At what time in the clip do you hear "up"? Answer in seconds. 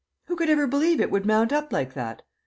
1.53-1.71